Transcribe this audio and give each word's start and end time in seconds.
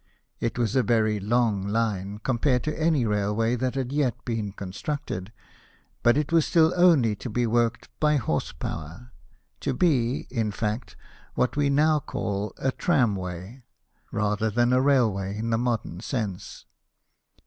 It 0.39 0.57
was 0.57 0.75
a 0.75 0.81
very 0.81 1.19
long 1.19 1.67
line, 1.67 2.21
compared 2.23 2.63
to 2.63 2.75
any 2.75 3.05
railway 3.05 3.55
that 3.57 3.75
had 3.75 3.91
yet 3.91 4.25
been 4.25 4.51
constructed; 4.51 5.31
but 6.01 6.17
it 6.17 6.31
was 6.31 6.47
still 6.47 6.73
only 6.75 7.15
to 7.17 7.29
be 7.29 7.45
worked 7.45 7.87
by 7.99 8.15
horse 8.15 8.51
power 8.51 9.11
to 9.59 9.75
be, 9.75 10.21
in 10.31 10.49
fact, 10.51 10.95
what 11.35 11.55
we 11.55 11.69
now 11.69 11.99
call 11.99 12.55
a 12.57 12.71
tramway, 12.71 13.61
rather 14.11 14.49
than 14.49 14.73
a 14.73 14.81
railway 14.81 15.37
in 15.37 15.51
the 15.51 15.59
modern 15.59 15.99
sense. 15.99 16.65